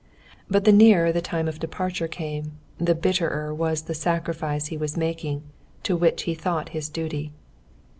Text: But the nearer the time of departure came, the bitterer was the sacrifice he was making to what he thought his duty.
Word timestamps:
But 0.49 0.63
the 0.63 0.71
nearer 0.71 1.11
the 1.11 1.21
time 1.21 1.47
of 1.47 1.59
departure 1.59 2.07
came, 2.07 2.53
the 2.79 2.95
bitterer 2.95 3.53
was 3.53 3.83
the 3.83 3.93
sacrifice 3.93 4.65
he 4.65 4.75
was 4.75 4.97
making 4.97 5.43
to 5.83 5.95
what 5.95 6.21
he 6.21 6.33
thought 6.33 6.69
his 6.69 6.89
duty. 6.89 7.33